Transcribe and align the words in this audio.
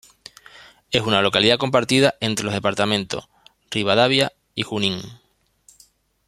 Es 0.89 1.03
una 1.03 1.21
localidad 1.21 1.59
compartida 1.59 2.15
entre 2.21 2.43
los 2.43 2.55
departamentos 2.55 3.29
Rivadavia 3.69 4.33
y 4.55 4.63
Junín. 4.63 4.99